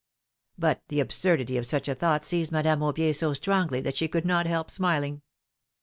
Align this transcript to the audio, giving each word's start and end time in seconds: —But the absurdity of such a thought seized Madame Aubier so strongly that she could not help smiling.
—But 0.65 0.81
the 0.87 0.99
absurdity 0.99 1.57
of 1.57 1.67
such 1.67 1.87
a 1.87 1.93
thought 1.93 2.25
seized 2.25 2.51
Madame 2.51 2.79
Aubier 2.81 3.13
so 3.13 3.33
strongly 3.33 3.81
that 3.81 3.97
she 3.97 4.07
could 4.07 4.25
not 4.25 4.47
help 4.47 4.71
smiling. 4.71 5.21